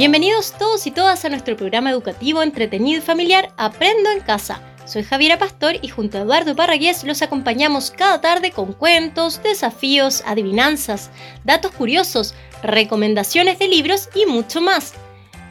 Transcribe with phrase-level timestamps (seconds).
[0.00, 4.62] Bienvenidos todos y todas a nuestro programa educativo entretenido y familiar Aprendo en Casa.
[4.86, 10.22] Soy Javiera Pastor y junto a Eduardo Parragués los acompañamos cada tarde con cuentos, desafíos,
[10.24, 11.10] adivinanzas,
[11.44, 14.94] datos curiosos, recomendaciones de libros y mucho más.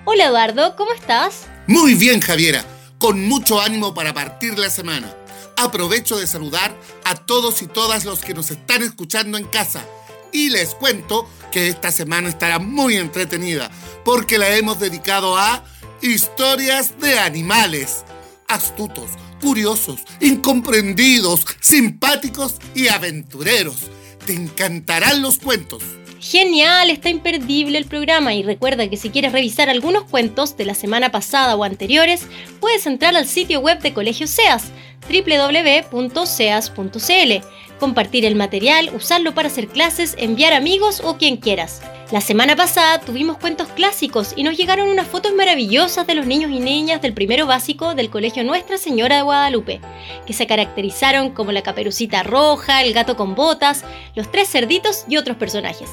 [0.06, 1.46] Hola Eduardo, ¿cómo estás?
[1.68, 2.66] Muy bien Javiera,
[2.98, 5.14] con mucho ánimo para partir la semana.
[5.58, 9.86] Aprovecho de saludar a todos y todas los que nos están escuchando en casa
[10.32, 13.72] y les cuento que esta semana estará muy entretenida
[14.04, 15.64] porque la hemos dedicado a
[16.02, 18.04] historias de animales.
[18.48, 19.12] Astutos,
[19.42, 23.90] curiosos, incomprendidos, simpáticos y aventureros.
[24.26, 25.84] Te encantarán los cuentos.
[26.20, 30.76] Genial, está imperdible el programa y recuerda que si quieres revisar algunos cuentos de la
[30.76, 32.28] semana pasada o anteriores,
[32.60, 34.66] puedes entrar al sitio web de Colegio SEAS,
[35.10, 36.20] www.seas.cl
[37.80, 41.82] compartir el material, usarlo para hacer clases, enviar amigos o quien quieras.
[42.12, 46.52] La semana pasada tuvimos cuentos clásicos y nos llegaron unas fotos maravillosas de los niños
[46.52, 49.80] y niñas del primero básico del Colegio Nuestra Señora de Guadalupe,
[50.26, 53.84] que se caracterizaron como la caperucita roja, el gato con botas,
[54.16, 55.90] los tres cerditos y otros personajes.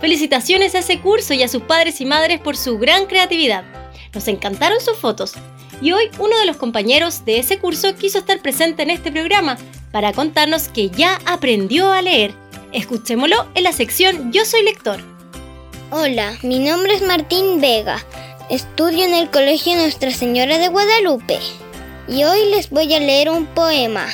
[0.00, 3.64] Felicitaciones a ese curso y a sus padres y madres por su gran creatividad.
[4.14, 5.34] Nos encantaron sus fotos.
[5.82, 9.56] Y hoy uno de los compañeros de ese curso quiso estar presente en este programa
[9.92, 12.34] para contarnos que ya aprendió a leer.
[12.72, 15.02] Escuchémoslo en la sección Yo soy lector.
[15.90, 18.04] Hola, mi nombre es Martín Vega.
[18.48, 21.38] Estudio en el Colegio Nuestra Señora de Guadalupe.
[22.08, 24.06] Y hoy les voy a leer un poema,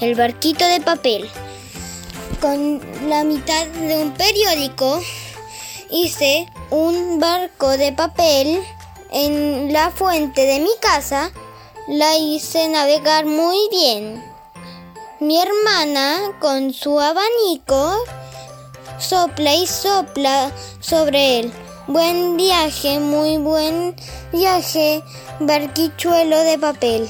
[0.00, 1.28] El barquito de papel.
[2.40, 5.00] Con la mitad de un periódico
[5.90, 8.58] hice un barco de papel
[9.10, 11.30] en la fuente de mi casa.
[11.88, 14.31] La hice navegar muy bien.
[15.22, 17.94] Mi hermana con su abanico
[18.98, 21.52] sopla y sopla sobre él.
[21.86, 23.94] Buen viaje, muy buen
[24.32, 25.00] viaje,
[25.38, 27.08] barquichuelo de papel.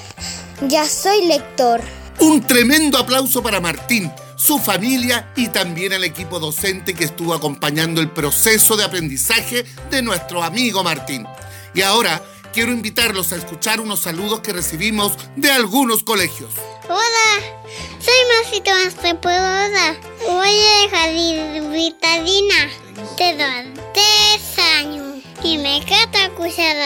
[0.68, 1.80] Ya soy lector.
[2.20, 8.02] Un tremendo aplauso para Martín, su familia y también al equipo docente que estuvo acompañando
[8.02, 11.26] el proceso de aprendizaje de nuestro amigo Martín.
[11.72, 12.22] Y ahora
[12.52, 16.50] quiero invitarlos a escuchar unos saludos que recibimos de algunos colegios.
[16.88, 17.70] Hola,
[18.00, 19.96] soy Masito Mastropodosa.
[20.26, 26.76] Voy a dejar vitadina dos, tres años y me encanta escuchar.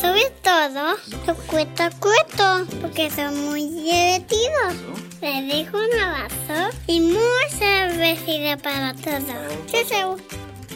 [0.00, 0.96] Sobre todo,
[1.26, 4.74] los cuento cuento porque son muy divertidos.
[5.20, 9.90] Les dejo un abrazo y muchas besitos para todos.
[9.90, 10.16] Chau,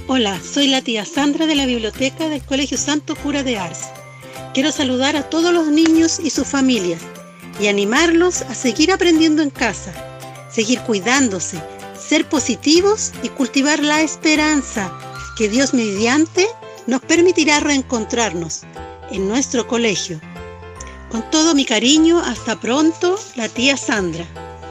[0.09, 3.89] Hola, soy la tía Sandra de la biblioteca del Colegio Santo Cura de Ars.
[4.53, 7.01] Quiero saludar a todos los niños y sus familias
[7.61, 9.93] y animarlos a seguir aprendiendo en casa,
[10.51, 11.61] seguir cuidándose,
[11.99, 14.91] ser positivos y cultivar la esperanza
[15.37, 16.47] que Dios mediante
[16.87, 18.63] nos permitirá reencontrarnos
[19.13, 20.21] en nuestro colegio.
[21.11, 24.25] Con todo mi cariño, hasta pronto, la tía Sandra.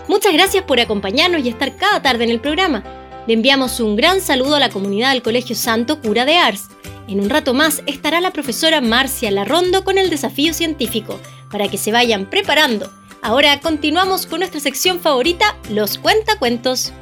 [0.07, 2.83] Muchas gracias por acompañarnos y estar cada tarde en el programa.
[3.27, 6.63] Le enviamos un gran saludo a la comunidad del Colegio Santo Cura de Ars.
[7.07, 11.19] En un rato más estará la profesora Marcia Larrondo con el desafío científico,
[11.51, 12.91] para que se vayan preparando.
[13.21, 16.93] Ahora continuamos con nuestra sección favorita, los cuentacuentos.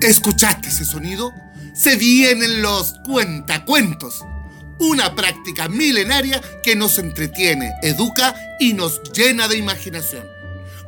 [0.00, 1.32] ¿Escuchaste ese sonido?
[1.74, 4.24] Se vienen los cuentacuentos
[4.82, 10.26] una práctica milenaria que nos entretiene, educa y nos llena de imaginación.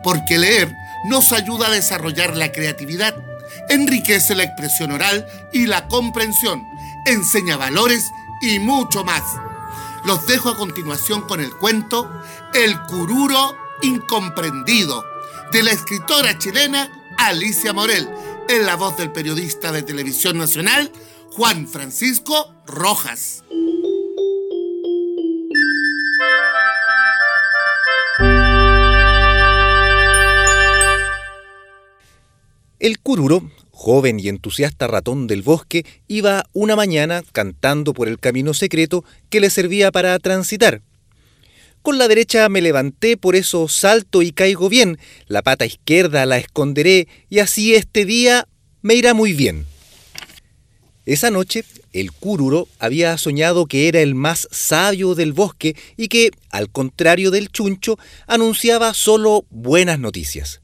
[0.02, 0.72] Porque leer
[1.04, 3.14] nos ayuda a desarrollar la creatividad,
[3.68, 6.66] enriquece la expresión oral y la comprensión,
[7.06, 8.10] enseña valores
[8.40, 9.22] y mucho más.
[10.04, 12.10] Los dejo a continuación con el cuento
[12.52, 15.04] El cururo incomprendido,
[15.52, 18.08] de la escritora chilena Alicia Morel,
[18.48, 20.90] en la voz del periodista de televisión nacional
[21.32, 23.44] Juan Francisco Rojas.
[32.84, 38.52] El cururo, joven y entusiasta ratón del bosque, iba una mañana cantando por el camino
[38.52, 40.82] secreto que le servía para transitar.
[41.80, 44.98] Con la derecha me levanté, por eso salto y caigo bien,
[45.28, 48.46] la pata izquierda la esconderé y así este día
[48.82, 49.64] me irá muy bien.
[51.06, 51.64] Esa noche
[51.94, 57.30] el cururo había soñado que era el más sabio del bosque y que, al contrario
[57.30, 60.60] del chuncho, anunciaba solo buenas noticias.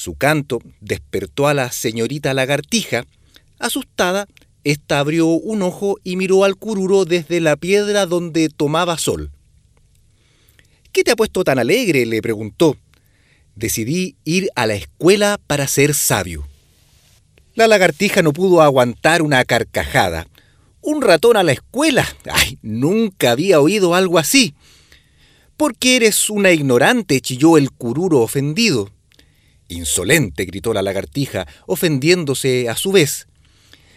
[0.00, 3.04] Su canto despertó a la señorita lagartija.
[3.58, 4.28] Asustada,
[4.64, 9.30] ésta abrió un ojo y miró al cururo desde la piedra donde tomaba sol.
[10.90, 12.06] ¿Qué te ha puesto tan alegre?
[12.06, 12.78] le preguntó.
[13.56, 16.48] decidí ir a la escuela para ser sabio.
[17.52, 20.28] La lagartija no pudo aguantar una carcajada.
[20.80, 22.08] ¿Un ratón a la escuela?
[22.32, 22.58] ¡Ay!
[22.62, 24.54] Nunca había oído algo así.
[25.58, 27.20] ¿Por qué eres una ignorante?
[27.20, 28.90] chilló el cururo ofendido.
[29.70, 33.26] Insolente, gritó la lagartija, ofendiéndose a su vez.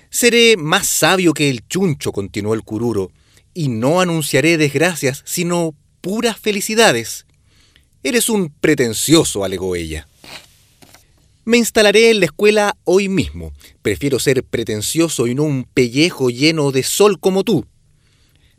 [0.09, 3.11] Seré más sabio que el chuncho, continuó el cururo,
[3.53, 7.25] y no anunciaré desgracias, sino puras felicidades.
[8.03, 10.07] Eres un pretencioso, alegó ella.
[11.45, 13.51] Me instalaré en la escuela hoy mismo.
[13.81, 17.65] Prefiero ser pretencioso y no un pellejo lleno de sol como tú.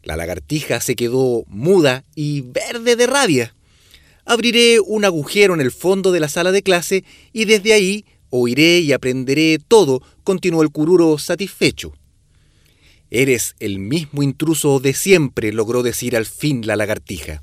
[0.02, 3.54] La lagartija se quedó muda y verde de rabia.
[4.24, 8.80] Abriré un agujero en el fondo de la sala de clase y desde ahí oiré
[8.80, 11.92] y aprenderé todo, continuó el cururo satisfecho.
[13.10, 17.42] Eres el mismo intruso de siempre, logró decir al fin la lagartija.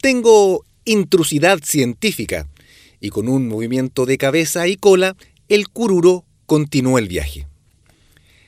[0.00, 2.48] Tengo intrusidad científica,
[3.00, 5.16] y con un movimiento de cabeza y cola,
[5.48, 7.46] el cururo continuó el viaje.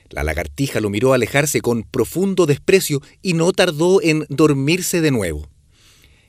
[0.09, 5.49] La lagartija lo miró alejarse con profundo desprecio y no tardó en dormirse de nuevo.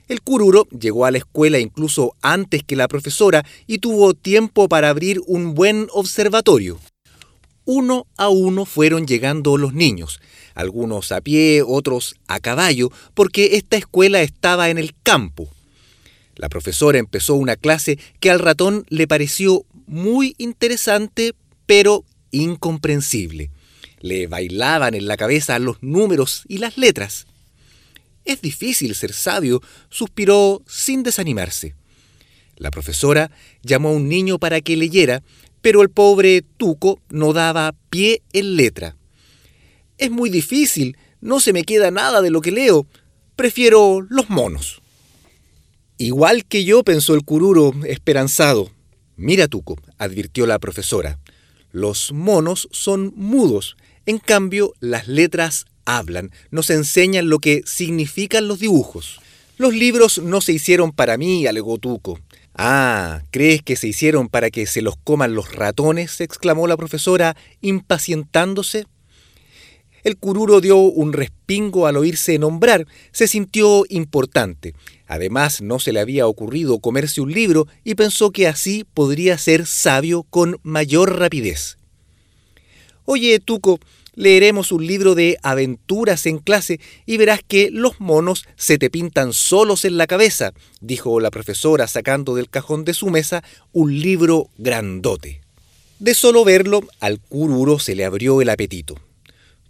[0.09, 4.89] El cururo llegó a la escuela incluso antes que la profesora y tuvo tiempo para
[4.89, 6.79] abrir un buen observatorio.
[7.67, 10.21] Uno a uno fueron llegando los niños,
[10.55, 15.51] algunos a pie, otros a caballo, porque esta escuela estaba en el campo.
[16.35, 21.35] La profesora empezó una clase que al ratón le pareció muy interesante,
[21.67, 23.51] pero incomprensible.
[24.01, 27.27] Le bailaban en la cabeza los números y las letras.
[28.29, 31.75] Es difícil ser sabio, suspiró sin desanimarse.
[32.57, 33.31] La profesora
[33.63, 35.23] llamó a un niño para que leyera,
[35.63, 38.97] pero el pobre Tuco no daba pie en letra.
[39.97, 42.87] Es muy difícil, no se me queda nada de lo que leo.
[43.35, 44.83] Prefiero los monos.
[45.97, 48.71] Igual que yo, pensó el cururo, esperanzado.
[49.17, 51.19] Mira, Tuco, advirtió la profesora.
[51.73, 53.75] Los monos son mudos
[54.09, 55.67] en cambio, las letras
[55.97, 59.21] hablan, nos enseñan lo que significan los dibujos.
[59.57, 62.21] Los libros no se hicieron para mí, alegó Tuco.
[62.55, 66.21] Ah, ¿crees que se hicieron para que se los coman los ratones?
[66.21, 68.87] exclamó la profesora, impacientándose.
[70.05, 74.75] El cururo dio un respingo al oírse nombrar, se sintió importante.
[75.07, 79.67] Además, no se le había ocurrido comerse un libro y pensó que así podría ser
[79.67, 81.79] sabio con mayor rapidez.
[83.05, 83.81] Oye, Tuco,
[84.19, 89.33] leeremos un libro de aventuras en clase y verás que los monos se te pintan
[89.33, 94.49] solos en la cabeza, dijo la profesora sacando del cajón de su mesa un libro
[94.59, 95.41] grandote.
[96.01, 98.97] De solo verlo, al cururo se le abrió el apetito.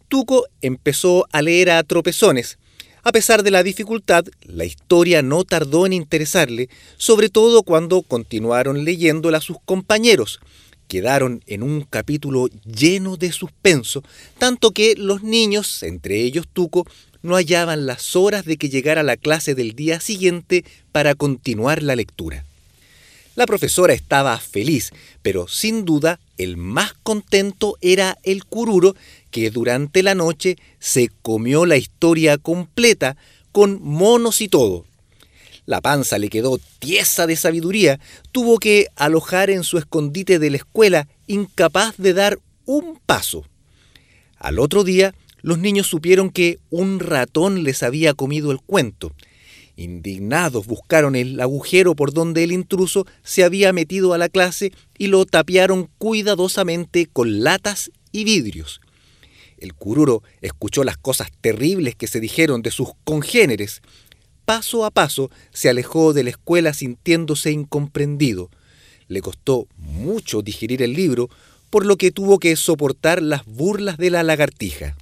[0.09, 2.57] Tuco empezó a leer a tropezones.
[3.03, 8.87] A pesar de la dificultad, la historia no tardó en interesarle, sobre todo cuando continuaron
[8.87, 10.41] leyéndola sus compañeros,
[10.89, 14.03] quedaron en un capítulo lleno de suspenso,
[14.39, 16.87] tanto que los niños, entre ellos Tuco,
[17.23, 21.95] no hallaban las horas de que llegara la clase del día siguiente para continuar la
[21.95, 22.45] lectura.
[23.37, 24.91] La profesora estaba feliz,
[25.23, 28.97] pero sin duda el más contento era el cururo,
[29.31, 33.17] que durante la noche se comió la historia completa,
[33.53, 34.85] con monos y todo.
[35.69, 38.01] La panza le quedó tiesa de sabiduría,
[38.33, 43.45] tuvo que alojar en su escondite de la escuela, incapaz de dar un paso.
[44.39, 49.13] Al otro día, los niños supieron que un ratón les había comido el cuento.
[49.77, 55.09] Indignados buscaron el agujero por donde el intruso se había metido a la clase y
[55.09, 58.81] lo tapiaron cuidadosamente con latas y vidrios.
[59.59, 63.83] El cururo escuchó las cosas terribles que se dijeron de sus congéneres
[64.49, 68.49] paso a paso se alejó de la escuela sintiéndose incomprendido.
[69.07, 71.29] Le costó mucho digerir el libro,
[71.69, 74.97] por lo que tuvo que soportar las burlas de la lagartija.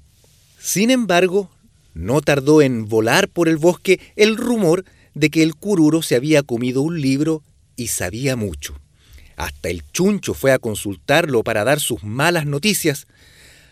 [0.59, 1.49] Sin embargo,
[1.95, 4.85] no tardó en volar por el bosque el rumor
[5.15, 7.45] de que el cururo se había comido un libro
[7.77, 8.75] y sabía mucho.
[9.37, 13.07] Hasta el chuncho fue a consultarlo para dar sus malas noticias.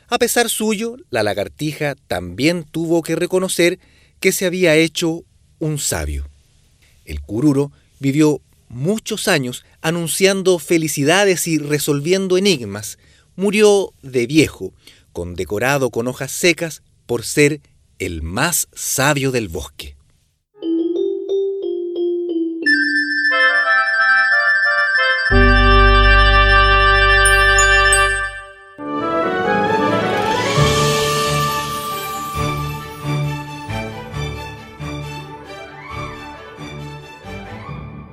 [0.07, 3.81] A pesar suyo, la lagartija también tuvo que reconocer
[4.21, 5.25] que se había hecho
[5.59, 6.27] un sabio.
[7.05, 12.99] El cururo vivió muchos años anunciando felicidades y resolviendo enigmas.
[13.37, 14.73] Murió de viejo,
[15.13, 17.61] condecorado con hojas secas por ser
[17.99, 19.94] el más sabio del bosque.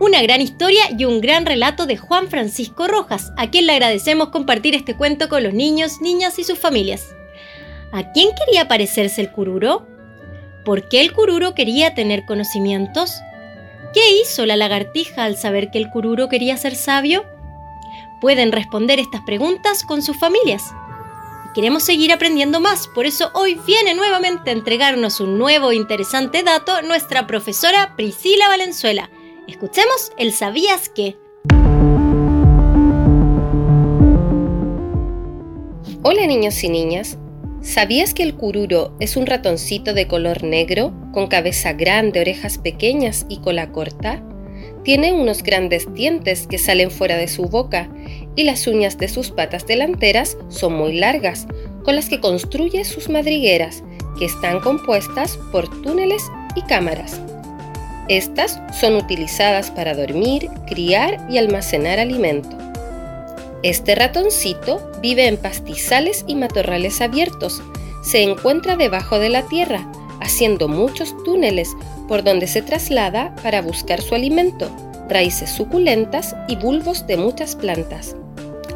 [0.02, 4.30] Una gran historia y un gran relato de Juan Francisco Rojas, a quien le agradecemos
[4.30, 7.14] compartir este cuento con los niños, niñas y sus familias.
[7.92, 9.86] ¿A quién quería parecerse el cururo?
[10.66, 13.22] ¿Por qué el cururo quería tener conocimientos?
[13.94, 17.24] ¿Qué hizo la lagartija al saber que el cururo quería ser sabio?
[18.22, 20.64] Pueden responder estas preguntas con sus familias.
[21.54, 26.82] Queremos seguir aprendiendo más, por eso hoy viene nuevamente a entregarnos un nuevo interesante dato
[26.82, 29.12] nuestra profesora Priscila Valenzuela.
[29.52, 31.18] Escuchemos el ¿Sabías qué?
[36.04, 37.18] Hola niños y niñas.
[37.62, 43.26] ¿Sabías que el cururo es un ratoncito de color negro, con cabeza grande, orejas pequeñas
[43.28, 44.24] y cola corta?
[44.86, 47.90] Tiene unos grandes dientes que salen fuera de su boca
[48.38, 51.46] y las uñas de sus patas delanteras son muy largas,
[51.84, 53.84] con las que construye sus madrigueras,
[54.18, 56.24] que están compuestas por túneles
[56.56, 57.20] y cámaras.
[58.12, 62.58] Estas son utilizadas para dormir, criar y almacenar alimento.
[63.64, 67.62] Este ratoncito vive en pastizales y matorrales abiertos.
[68.04, 69.90] Se encuentra debajo de la tierra,
[70.20, 71.70] haciendo muchos túneles
[72.10, 74.70] por donde se traslada para buscar su alimento,
[75.08, 78.18] raíces suculentas y bulbos de muchas plantas.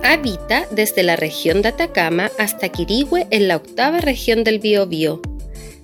[0.01, 5.19] Habita desde la región de Atacama hasta Quirigüe en la octava región del Biobío.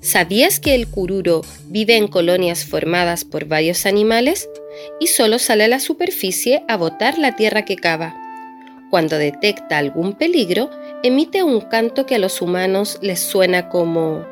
[0.01, 4.49] ¿Sabías que el cururo vive en colonias formadas por varios animales
[4.99, 8.15] y solo sale a la superficie a botar la tierra que cava?
[8.89, 10.71] Cuando detecta algún peligro,
[11.03, 14.25] emite un canto que a los humanos les suena como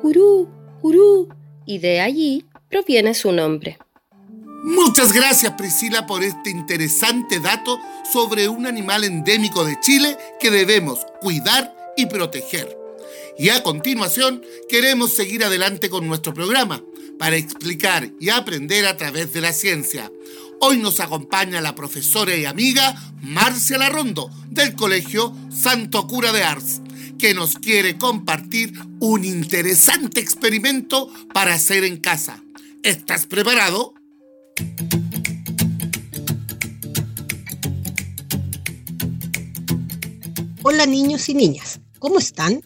[0.00, 0.48] curú,
[0.80, 1.28] curú,
[1.66, 3.78] y de allí proviene su nombre.
[4.62, 7.78] Muchas gracias Priscila por este interesante dato
[8.10, 12.83] sobre un animal endémico de Chile que debemos cuidar y proteger.
[13.36, 16.82] Y a continuación queremos seguir adelante con nuestro programa
[17.18, 20.10] para explicar y aprender a través de la ciencia.
[20.60, 26.80] Hoy nos acompaña la profesora y amiga Marcia Larrondo del Colegio Santo Cura de Ars
[27.18, 32.42] que nos quiere compartir un interesante experimento para hacer en casa.
[32.82, 33.94] ¿Estás preparado?
[40.62, 42.62] Hola niños y niñas, ¿cómo están?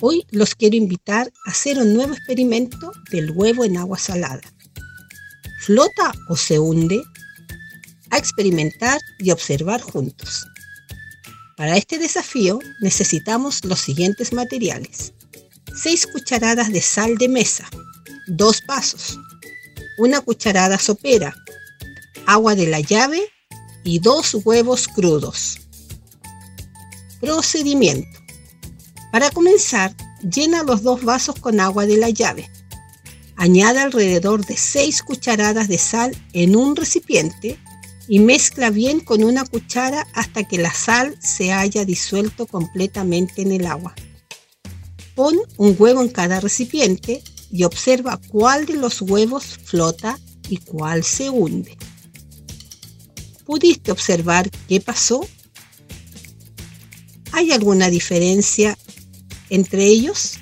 [0.00, 4.42] Hoy los quiero invitar a hacer un nuevo experimento del huevo en agua salada.
[5.60, 7.02] ¿Flota o se hunde?
[8.10, 10.46] A experimentar y observar juntos.
[11.56, 15.14] Para este desafío necesitamos los siguientes materiales.
[15.74, 17.66] 6 cucharadas de sal de mesa,
[18.28, 19.18] 2 vasos,
[19.98, 21.34] una cucharada sopera,
[22.26, 23.22] agua de la llave
[23.82, 25.58] y dos huevos crudos.
[27.20, 28.25] Procedimiento.
[29.16, 29.96] Para comenzar,
[30.30, 32.50] llena los dos vasos con agua de la llave.
[33.34, 37.58] Añade alrededor de 6 cucharadas de sal en un recipiente
[38.08, 43.52] y mezcla bien con una cuchara hasta que la sal se haya disuelto completamente en
[43.52, 43.94] el agua.
[45.14, 50.18] Pon un huevo en cada recipiente y observa cuál de los huevos flota
[50.50, 51.78] y cuál se hunde.
[53.46, 55.26] ¿Pudiste observar qué pasó?
[57.32, 58.76] ¿Hay alguna diferencia
[59.50, 60.38] entre ellos?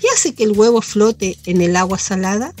[0.00, 2.54] ¿Qué hace que el huevo flote en el agua salada?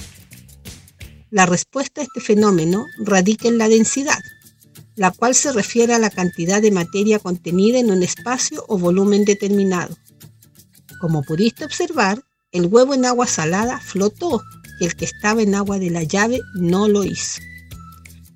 [1.30, 4.18] La respuesta a este fenómeno radica en la densidad,
[4.96, 9.24] la cual se refiere a la cantidad de materia contenida en un espacio o volumen
[9.24, 9.96] determinado.
[11.00, 14.42] Como pudiste observar, el huevo en agua salada flotó
[14.80, 17.40] y el que estaba en agua de la llave no lo hizo,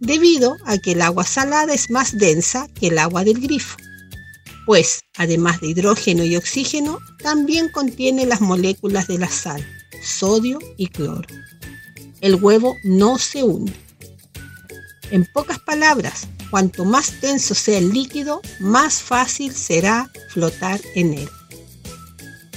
[0.01, 3.77] debido a que el agua salada es más densa que el agua del grifo,
[4.66, 9.66] pues además de hidrógeno y oxígeno, también contiene las moléculas de la sal,
[10.02, 11.26] sodio y cloro
[12.23, 13.75] el huevo no se hunde.
[15.11, 21.28] En pocas palabras, cuanto más denso sea el líquido, más fácil será flotar en él.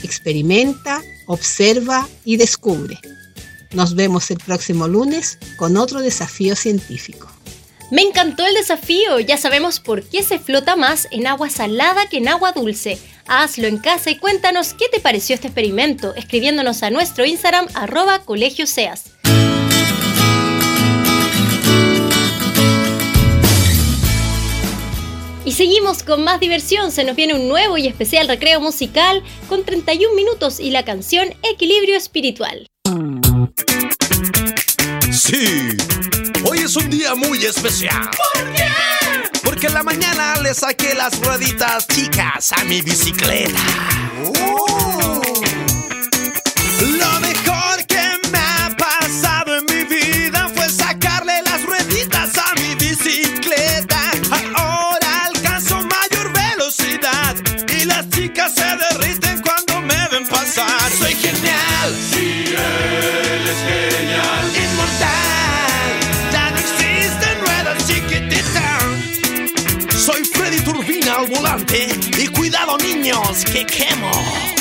[0.03, 2.97] Experimenta, observa y descubre.
[3.73, 7.24] Nos vemos el próximo lunes con otro desafío científico.
[7.91, 12.17] Me encantó el desafío, ya sabemos por qué se flota más en agua salada que
[12.17, 12.97] en agua dulce.
[13.27, 18.19] Hazlo en casa y cuéntanos qué te pareció este experimento, escribiéndonos a nuestro Instagram arroba
[18.19, 19.11] colegioseas.
[25.45, 29.63] Y seguimos con más diversión, se nos viene un nuevo y especial recreo musical con
[29.63, 32.65] 31 minutos y la canción Equilibrio Espiritual.
[35.11, 35.77] Sí,
[36.65, 38.09] es un día muy especial.
[38.33, 38.65] ¿Por qué?
[39.43, 43.59] Porque en la mañana le saqué las rueditas chicas a mi bicicleta.
[44.41, 45.21] Oh.
[46.81, 52.73] Lo mejor que me ha pasado en mi vida fue sacarle las rueditas a mi
[52.73, 53.99] bicicleta.
[54.55, 57.35] Ahora alcanzo mayor velocidad
[57.79, 60.91] y las chicas se derriten cuando me ven pasar.
[60.97, 62.24] Soy genial.
[72.29, 74.54] Cuidado niños que quemo.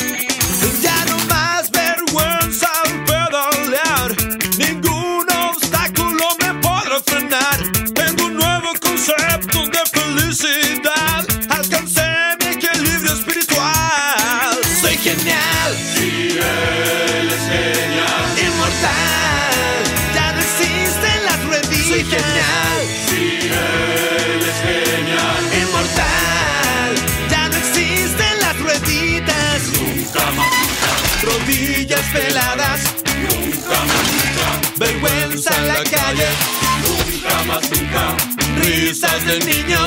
[39.14, 39.78] Risas del niño.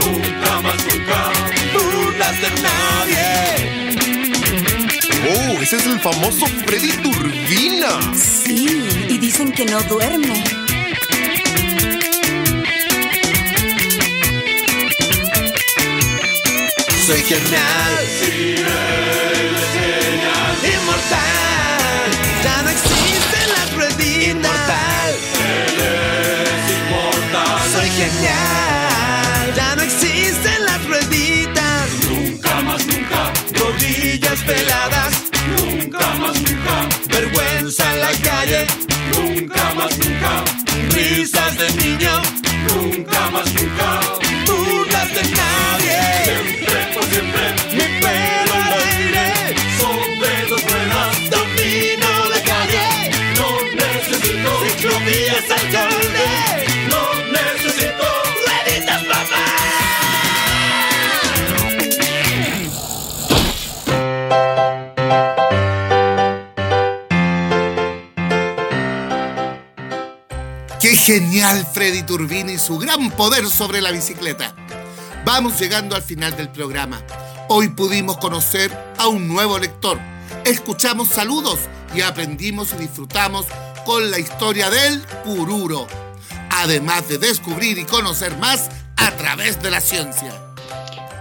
[0.00, 1.32] Nunca más, nunca.
[1.72, 3.28] Burlas de nadie.
[5.30, 8.00] Oh, ese es el famoso Freddy Turbina.
[8.14, 10.42] Sí, y dicen que no duerme.
[17.06, 18.08] Soy genial.
[18.18, 18.56] Sí,
[19.72, 20.58] genial.
[20.64, 21.53] Inmortal.
[71.04, 74.54] Genial Freddy Turbina y su gran poder sobre la bicicleta!
[75.26, 77.02] Vamos llegando al final del programa.
[77.50, 79.98] Hoy pudimos conocer a un nuevo lector,
[80.46, 81.58] escuchamos saludos
[81.94, 83.44] y aprendimos y disfrutamos
[83.84, 85.86] con la historia del Cururo,
[86.50, 90.43] además de descubrir y conocer más a través de la ciencia.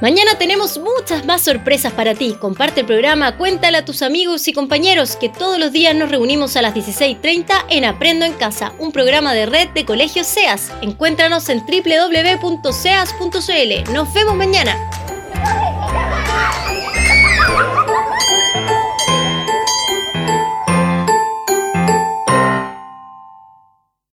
[0.04, 2.36] Mañana tenemos muchas más sorpresas para ti.
[2.38, 6.58] Comparte el programa, cuéntale a tus amigos y compañeros que todos los días nos reunimos
[6.58, 10.74] a las 16.30 en Aprendo en Casa, un programa de red de colegios SEAS.
[10.82, 12.74] Encuéntranos en www.seas.cl.
[13.94, 14.78] Nos vemos mañana.